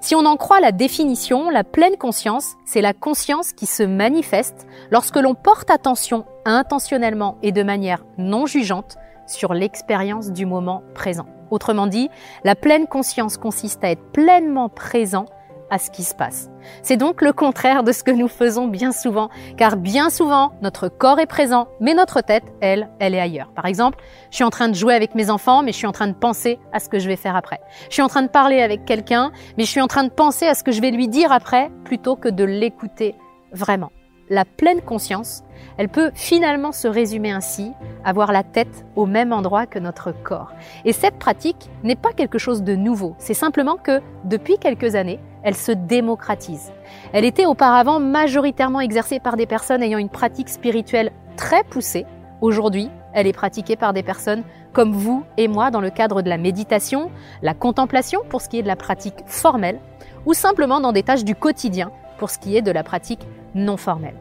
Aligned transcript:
Si 0.00 0.14
on 0.14 0.24
en 0.24 0.36
croit 0.36 0.60
la 0.60 0.72
définition, 0.72 1.50
la 1.50 1.64
pleine 1.64 1.96
conscience, 1.96 2.54
c'est 2.64 2.80
la 2.80 2.94
conscience 2.94 3.52
qui 3.52 3.66
se 3.66 3.82
manifeste 3.82 4.66
lorsque 4.90 5.16
l'on 5.16 5.34
porte 5.34 5.70
attention 5.70 6.24
intentionnellement 6.44 7.36
et 7.42 7.52
de 7.52 7.62
manière 7.62 8.04
non 8.16 8.46
jugeante 8.46 8.96
sur 9.26 9.52
l'expérience 9.54 10.30
du 10.30 10.46
moment 10.46 10.82
présent. 10.94 11.26
Autrement 11.50 11.86
dit, 11.86 12.08
la 12.44 12.54
pleine 12.54 12.86
conscience 12.86 13.36
consiste 13.36 13.84
à 13.84 13.90
être 13.90 14.12
pleinement 14.12 14.70
présent 14.70 15.26
à 15.72 15.78
ce 15.78 15.90
qui 15.90 16.04
se 16.04 16.14
passe. 16.14 16.50
C'est 16.82 16.98
donc 16.98 17.22
le 17.22 17.32
contraire 17.32 17.82
de 17.82 17.92
ce 17.92 18.04
que 18.04 18.10
nous 18.10 18.28
faisons 18.28 18.68
bien 18.68 18.92
souvent, 18.92 19.30
car 19.56 19.76
bien 19.76 20.10
souvent, 20.10 20.52
notre 20.60 20.88
corps 20.88 21.18
est 21.18 21.26
présent, 21.26 21.66
mais 21.80 21.94
notre 21.94 22.20
tête, 22.20 22.44
elle, 22.60 22.90
elle 23.00 23.14
est 23.14 23.20
ailleurs. 23.20 23.50
Par 23.54 23.64
exemple, 23.64 23.98
je 24.30 24.36
suis 24.36 24.44
en 24.44 24.50
train 24.50 24.68
de 24.68 24.74
jouer 24.74 24.94
avec 24.94 25.14
mes 25.14 25.30
enfants, 25.30 25.62
mais 25.62 25.72
je 25.72 25.78
suis 25.78 25.86
en 25.86 25.92
train 25.92 26.08
de 26.08 26.12
penser 26.12 26.58
à 26.74 26.78
ce 26.78 26.90
que 26.90 26.98
je 26.98 27.08
vais 27.08 27.16
faire 27.16 27.36
après. 27.36 27.58
Je 27.88 27.94
suis 27.94 28.02
en 28.02 28.08
train 28.08 28.22
de 28.22 28.28
parler 28.28 28.60
avec 28.60 28.84
quelqu'un, 28.84 29.32
mais 29.56 29.64
je 29.64 29.70
suis 29.70 29.80
en 29.80 29.86
train 29.86 30.04
de 30.04 30.10
penser 30.10 30.46
à 30.46 30.54
ce 30.54 30.62
que 30.62 30.72
je 30.72 30.82
vais 30.82 30.90
lui 30.90 31.08
dire 31.08 31.32
après, 31.32 31.70
plutôt 31.84 32.16
que 32.16 32.28
de 32.28 32.44
l'écouter 32.44 33.14
vraiment. 33.52 33.90
La 34.28 34.44
pleine 34.44 34.82
conscience, 34.82 35.42
elle 35.78 35.88
peut 35.88 36.10
finalement 36.14 36.72
se 36.72 36.86
résumer 36.86 37.30
ainsi, 37.30 37.72
avoir 38.04 38.30
la 38.30 38.42
tête 38.42 38.84
au 38.94 39.06
même 39.06 39.32
endroit 39.32 39.66
que 39.66 39.78
notre 39.78 40.12
corps. 40.12 40.52
Et 40.84 40.92
cette 40.92 41.18
pratique 41.18 41.70
n'est 41.82 41.96
pas 41.96 42.12
quelque 42.12 42.38
chose 42.38 42.62
de 42.62 42.76
nouveau, 42.76 43.14
c'est 43.18 43.34
simplement 43.34 43.76
que 43.76 44.00
depuis 44.24 44.58
quelques 44.58 44.94
années, 44.94 45.18
elle 45.42 45.56
se 45.56 45.72
démocratise. 45.72 46.72
Elle 47.12 47.24
était 47.24 47.46
auparavant 47.46 48.00
majoritairement 48.00 48.80
exercée 48.80 49.20
par 49.20 49.36
des 49.36 49.46
personnes 49.46 49.82
ayant 49.82 49.98
une 49.98 50.08
pratique 50.08 50.48
spirituelle 50.48 51.12
très 51.36 51.64
poussée. 51.64 52.06
Aujourd'hui, 52.40 52.90
elle 53.12 53.26
est 53.26 53.32
pratiquée 53.32 53.76
par 53.76 53.92
des 53.92 54.02
personnes 54.02 54.42
comme 54.72 54.92
vous 54.92 55.24
et 55.36 55.48
moi 55.48 55.70
dans 55.70 55.80
le 55.80 55.90
cadre 55.90 56.22
de 56.22 56.28
la 56.28 56.38
méditation, 56.38 57.10
la 57.42 57.54
contemplation 57.54 58.20
pour 58.28 58.40
ce 58.40 58.48
qui 58.48 58.58
est 58.58 58.62
de 58.62 58.68
la 58.68 58.76
pratique 58.76 59.22
formelle, 59.26 59.78
ou 60.26 60.34
simplement 60.34 60.80
dans 60.80 60.92
des 60.92 61.02
tâches 61.02 61.24
du 61.24 61.34
quotidien 61.34 61.90
pour 62.18 62.30
ce 62.30 62.38
qui 62.38 62.56
est 62.56 62.62
de 62.62 62.70
la 62.70 62.82
pratique 62.82 63.26
non 63.54 63.76
formelle. 63.76 64.14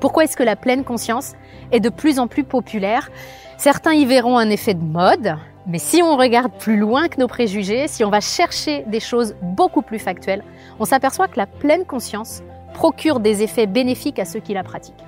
Pourquoi 0.00 0.24
est-ce 0.24 0.36
que 0.36 0.44
la 0.44 0.54
pleine 0.54 0.84
conscience 0.84 1.34
est 1.72 1.80
de 1.80 1.88
plus 1.88 2.18
en 2.20 2.28
plus 2.28 2.44
populaire? 2.44 3.10
Certains 3.56 3.94
y 3.94 4.06
verront 4.06 4.38
un 4.38 4.50
effet 4.50 4.74
de 4.74 4.84
mode, 4.84 5.34
mais 5.68 5.78
si 5.78 6.02
on 6.02 6.16
regarde 6.16 6.52
plus 6.58 6.78
loin 6.78 7.08
que 7.08 7.20
nos 7.20 7.28
préjugés, 7.28 7.88
si 7.88 8.02
on 8.02 8.10
va 8.10 8.20
chercher 8.20 8.84
des 8.86 9.00
choses 9.00 9.36
beaucoup 9.42 9.82
plus 9.82 9.98
factuelles, 9.98 10.42
on 10.80 10.86
s'aperçoit 10.86 11.28
que 11.28 11.36
la 11.36 11.46
pleine 11.46 11.84
conscience 11.84 12.42
procure 12.72 13.20
des 13.20 13.42
effets 13.42 13.66
bénéfiques 13.66 14.18
à 14.18 14.24
ceux 14.24 14.40
qui 14.40 14.54
la 14.54 14.64
pratiquent. 14.64 15.04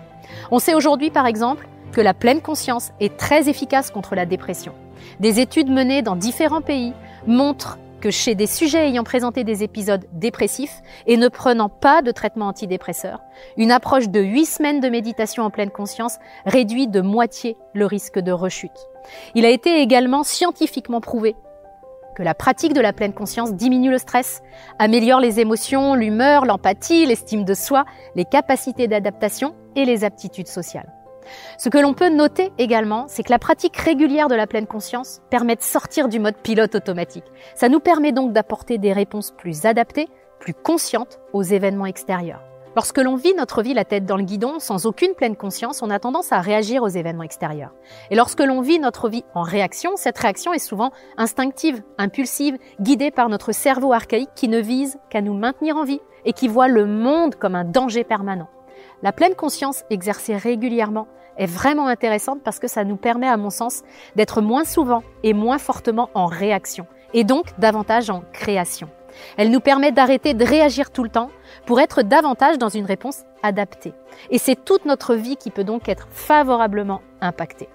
On 0.51 0.59
sait 0.59 0.75
aujourd'hui 0.75 1.11
par 1.11 1.27
exemple 1.27 1.67
que 1.93 2.01
la 2.03 2.15
pleine 2.15 2.43
conscience 2.43 2.93
est 3.01 3.17
très 3.17 3.49
efficace 3.49 3.91
contre 3.91 4.15
la 4.15 4.27
dépression. 4.27 4.73
Des 5.19 5.41
études 5.41 5.71
menées 5.71 6.03
dans 6.03 6.15
différents 6.15 6.61
pays 6.61 6.93
montrent 7.27 7.79
que 8.01 8.11
chez 8.11 8.35
des 8.35 8.47
sujets 8.47 8.89
ayant 8.89 9.05
présenté 9.05 9.45
des 9.45 9.63
épisodes 9.63 10.05
dépressifs 10.13 10.83
et 11.07 11.17
ne 11.17 11.29
prenant 11.29 11.69
pas 11.69 12.03
de 12.03 12.11
traitement 12.11 12.49
antidépresseur, 12.49 13.21
une 13.57 13.71
approche 13.71 14.09
de 14.09 14.21
8 14.21 14.47
semaines 14.47 14.81
de 14.81 14.89
méditation 14.89 15.45
en 15.45 15.51
pleine 15.51 15.71
conscience 15.71 16.19
réduit 16.47 16.89
de 16.89 17.01
moitié 17.01 17.57
le 17.75 17.87
risque 17.87 18.19
de 18.19 18.33
rechute. 18.33 18.89
Il 19.35 19.45
a 19.45 19.51
été 19.51 19.81
également 19.81 20.23
scientifiquement 20.23 21.01
prouvé 21.01 21.37
que 22.17 22.23
la 22.23 22.35
pratique 22.35 22.75
de 22.75 22.81
la 22.81 22.93
pleine 22.93 23.13
conscience 23.13 23.55
diminue 23.55 23.91
le 23.91 23.99
stress, 23.99 24.43
améliore 24.79 25.21
les 25.21 25.41
émotions, 25.41 25.95
l'humeur, 25.95 26.45
l'empathie, 26.45 27.07
l'estime 27.07 27.45
de 27.45 27.55
soi, 27.55 27.85
les 28.17 28.25
capacités 28.25 28.89
d'adaptation 28.89 29.55
et 29.77 29.85
les 29.85 30.05
aptitudes 30.05 30.49
sociales. 30.49 30.93
Ce 31.59 31.69
que 31.69 31.79
l'on 31.79 31.95
peut 31.95 32.09
noter 32.09 32.53
également, 32.59 33.07
c'est 33.09 33.23
que 33.23 33.31
la 33.31 33.39
pratique 33.39 33.77
régulière 33.77 34.29
de 34.29 34.35
la 34.35 34.47
pleine 34.47 34.67
conscience 34.67 35.21
permet 35.31 35.57
de 35.57 35.63
sortir 35.63 36.09
du 36.09 36.19
mode 36.19 36.37
pilote 36.37 36.75
automatique. 36.75 37.25
Ça 37.55 37.69
nous 37.69 37.81
permet 37.81 38.13
donc 38.13 38.33
d'apporter 38.33 38.79
des 38.79 38.93
réponses 38.93 39.31
plus 39.31 39.65
adaptées, 39.65 40.09
plus 40.39 40.55
conscientes 40.55 41.21
aux 41.33 41.43
événements 41.43 41.87
extérieurs. 41.87 42.43
Lorsque 42.77 42.99
l'on 42.99 43.17
vit 43.17 43.35
notre 43.35 43.63
vie 43.63 43.75
la 43.75 43.85
tête 43.85 44.07
dans 44.07 44.17
le 44.17 44.23
guidon, 44.23 44.61
sans 44.61 44.87
aucune 44.87 45.15
pleine 45.15 45.35
conscience, 45.35 45.83
on 45.83 45.91
a 45.91 45.99
tendance 45.99 46.31
à 46.31 46.41
réagir 46.41 46.85
aux 46.85 46.89
événements 46.89 47.25
extérieurs. 47.25 47.73
Et 48.11 48.15
lorsque 48.15 48.41
l'on 48.41 48.61
vit 48.61 48.79
notre 48.79 49.09
vie 49.09 49.25
en 49.35 49.43
réaction, 49.43 49.97
cette 49.97 50.19
réaction 50.19 50.53
est 50.53 50.61
souvent 50.61 50.93
instinctive, 51.17 51.83
impulsive, 51.99 52.59
guidée 52.81 53.11
par 53.11 53.29
notre 53.29 53.51
cerveau 53.51 53.93
archaïque 53.93 54.31
qui 54.37 54.47
ne 54.47 54.61
vise 54.61 55.01
qu'à 55.11 55.21
nous 55.21 55.35
maintenir 55.35 55.77
en 55.77 55.85
vie 55.85 56.01
et 56.25 56.33
qui 56.33 56.47
voit 56.47 56.69
le 56.69 56.87
monde 56.87 57.35
comme 57.35 57.57
un 57.57 57.65
danger 57.65 58.05
permanent. 58.05 58.49
La 59.03 59.13
pleine 59.13 59.35
conscience 59.35 59.85
exercée 59.91 60.37
régulièrement 60.37 61.09
est 61.37 61.47
vraiment 61.47 61.87
intéressante 61.87 62.43
parce 62.45 62.59
que 62.59 62.69
ça 62.69 62.85
nous 62.85 62.97
permet, 62.97 63.29
à 63.29 63.37
mon 63.37 63.51
sens, 63.51 63.83
d'être 64.17 64.43
moins 64.43 64.65
souvent 64.65 65.03
et 65.23 65.33
moins 65.33 65.59
fortement 65.59 66.11
en 66.15 66.27
réaction 66.27 66.87
et 67.15 67.25
donc 67.25 67.47
davantage 67.59 68.11
en 68.11 68.23
création. 68.33 68.89
Elle 69.37 69.51
nous 69.51 69.61
permet 69.61 69.93
d'arrêter 69.93 70.35
de 70.35 70.45
réagir 70.45 70.91
tout 70.91 71.03
le 71.03 71.09
temps 71.09 71.31
pour 71.67 71.81
être 71.81 72.03
davantage 72.03 72.59
dans 72.59 72.69
une 72.69 72.85
réponse 72.85 73.25
adaptée. 73.43 73.93
Et 74.31 74.39
c'est 74.39 74.65
toute 74.65 74.85
notre 74.85 75.15
vie 75.15 75.37
qui 75.37 75.51
peut 75.51 75.65
donc 75.65 75.89
être 75.89 76.09
favorablement 76.11 77.03
impactée. 77.21 77.69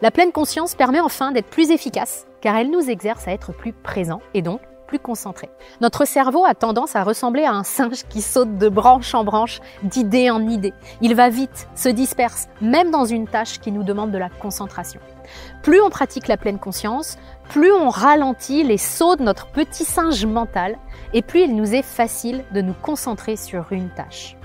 La 0.00 0.10
pleine 0.10 0.32
conscience 0.32 0.74
permet 0.74 1.00
enfin 1.00 1.32
d'être 1.32 1.50
plus 1.50 1.70
efficace 1.70 2.26
car 2.40 2.56
elle 2.56 2.70
nous 2.70 2.88
exerce 2.88 3.26
à 3.26 3.32
être 3.32 3.52
plus 3.52 3.72
présents 3.72 4.20
et 4.34 4.42
donc 4.42 4.60
plus 4.86 4.98
concentré. 4.98 5.50
Notre 5.80 6.04
cerveau 6.04 6.44
a 6.44 6.54
tendance 6.54 6.96
à 6.96 7.04
ressembler 7.04 7.44
à 7.44 7.52
un 7.52 7.64
singe 7.64 8.04
qui 8.08 8.22
saute 8.22 8.56
de 8.56 8.68
branche 8.68 9.14
en 9.14 9.24
branche, 9.24 9.60
d'idée 9.82 10.30
en 10.30 10.46
idée. 10.46 10.74
Il 11.00 11.14
va 11.14 11.28
vite, 11.28 11.68
se 11.74 11.88
disperse, 11.88 12.48
même 12.60 12.90
dans 12.90 13.04
une 13.04 13.26
tâche 13.26 13.58
qui 13.58 13.72
nous 13.72 13.82
demande 13.82 14.12
de 14.12 14.18
la 14.18 14.28
concentration. 14.28 15.00
Plus 15.62 15.80
on 15.80 15.90
pratique 15.90 16.28
la 16.28 16.36
pleine 16.36 16.58
conscience, 16.58 17.18
plus 17.48 17.72
on 17.72 17.88
ralentit 17.88 18.62
les 18.62 18.78
sauts 18.78 19.16
de 19.16 19.22
notre 19.22 19.48
petit 19.48 19.84
singe 19.84 20.24
mental 20.24 20.78
et 21.12 21.22
plus 21.22 21.42
il 21.42 21.56
nous 21.56 21.74
est 21.74 21.82
facile 21.82 22.44
de 22.52 22.60
nous 22.60 22.74
concentrer 22.74 23.36
sur 23.36 23.72
une 23.72 23.90
tâche. 23.90 24.36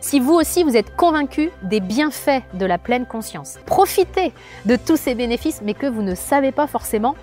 Si 0.00 0.18
vous 0.18 0.32
aussi 0.32 0.62
vous 0.62 0.76
êtes 0.76 0.96
convaincu 0.96 1.50
des 1.62 1.80
bienfaits 1.80 2.42
de 2.54 2.64
la 2.64 2.78
pleine 2.78 3.04
conscience, 3.04 3.58
profitez 3.66 4.32
de 4.64 4.76
tous 4.76 4.96
ces 4.96 5.14
bénéfices 5.14 5.60
mais 5.62 5.74
que 5.74 5.86
vous 5.86 6.02
ne 6.02 6.14
savez 6.14 6.52
pas 6.52 6.66
forcément 6.66 7.14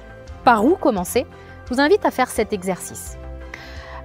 par 0.44 0.64
où 0.64 0.76
commencer, 0.76 1.26
je 1.68 1.74
vous 1.74 1.82
invite 1.82 2.06
à 2.06 2.12
faire 2.12 2.30
cet 2.30 2.54
exercice. 2.54 3.18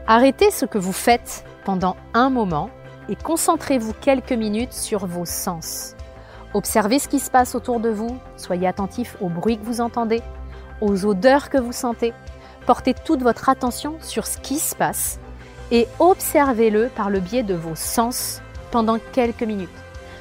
Arrêtez 0.08 0.50
ce 0.50 0.66
que 0.66 0.78
vous 0.78 0.92
faites 0.92 1.44
pendant 1.64 1.96
un 2.12 2.28
moment 2.28 2.70
et 3.08 3.14
concentrez-vous 3.14 3.92
quelques 4.00 4.32
minutes 4.32 4.72
sur 4.72 5.06
vos 5.06 5.24
sens. 5.24 5.94
Observez 6.54 6.98
ce 6.98 7.06
qui 7.06 7.20
se 7.20 7.30
passe 7.30 7.54
autour 7.54 7.78
de 7.78 7.88
vous, 7.88 8.18
soyez 8.36 8.66
attentif 8.66 9.16
au 9.20 9.28
bruit 9.28 9.58
que 9.58 9.64
vous 9.64 9.80
entendez, 9.80 10.22
aux 10.80 11.06
odeurs 11.06 11.50
que 11.50 11.58
vous 11.58 11.72
sentez. 11.72 12.12
Portez 12.66 12.94
toute 12.94 13.22
votre 13.22 13.48
attention 13.48 13.96
sur 14.00 14.26
ce 14.26 14.38
qui 14.38 14.58
se 14.58 14.74
passe 14.74 15.20
et 15.70 15.86
observez-le 16.00 16.88
par 16.88 17.10
le 17.10 17.20
biais 17.20 17.44
de 17.44 17.54
vos 17.54 17.76
sens 17.76 18.42
pendant 18.72 18.98
quelques 19.12 19.44
minutes, 19.44 19.70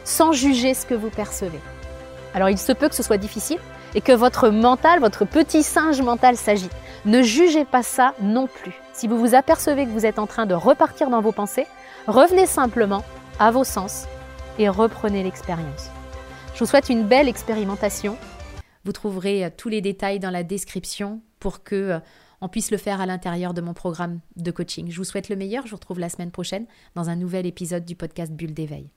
sans 0.03 0.31
juger 0.31 0.75
ce 0.75 0.85
que 0.85 0.93
vous 0.93 1.09
percevez. 1.09 1.59
Alors 2.35 2.49
il 2.49 2.59
se 2.59 2.71
peut 2.71 2.87
que 2.87 2.95
ce 2.95 3.03
soit 3.03 3.17
difficile 3.17 3.59
et 3.95 4.01
que 4.01 4.11
votre 4.11 4.49
mental, 4.49 4.99
votre 4.99 5.25
petit 5.25 5.63
singe 5.63 6.01
mental 6.01 6.37
s'agite. 6.37 6.71
Ne 7.05 7.21
jugez 7.21 7.65
pas 7.65 7.83
ça 7.83 8.13
non 8.21 8.47
plus. 8.47 8.73
Si 8.93 9.07
vous 9.07 9.17
vous 9.17 9.35
apercevez 9.35 9.85
que 9.85 9.91
vous 9.91 10.05
êtes 10.05 10.19
en 10.19 10.27
train 10.27 10.45
de 10.45 10.53
repartir 10.53 11.09
dans 11.09 11.21
vos 11.21 11.31
pensées, 11.31 11.67
revenez 12.07 12.45
simplement 12.45 13.03
à 13.39 13.51
vos 13.51 13.63
sens 13.63 14.05
et 14.59 14.69
reprenez 14.69 15.23
l'expérience. 15.23 15.89
Je 16.53 16.59
vous 16.59 16.65
souhaite 16.65 16.89
une 16.89 17.07
belle 17.07 17.27
expérimentation. 17.27 18.17
Vous 18.85 18.91
trouverez 18.91 19.45
euh, 19.45 19.49
tous 19.55 19.69
les 19.69 19.81
détails 19.81 20.19
dans 20.19 20.29
la 20.29 20.43
description 20.43 21.21
pour 21.39 21.63
que 21.63 21.75
euh, 21.75 21.99
on 22.41 22.49
puisse 22.49 22.71
le 22.71 22.77
faire 22.77 23.01
à 23.01 23.05
l'intérieur 23.05 23.53
de 23.53 23.61
mon 23.61 23.73
programme 23.73 24.19
de 24.35 24.51
coaching. 24.51 24.91
Je 24.91 24.97
vous 24.97 25.03
souhaite 25.03 25.29
le 25.29 25.35
meilleur. 25.35 25.65
Je 25.65 25.71
vous 25.71 25.77
retrouve 25.77 25.99
la 25.99 26.09
semaine 26.09 26.31
prochaine 26.31 26.65
dans 26.95 27.09
un 27.09 27.15
nouvel 27.15 27.45
épisode 27.45 27.85
du 27.85 27.95
podcast 27.95 28.31
Bulle 28.31 28.53
d'éveil. 28.53 28.89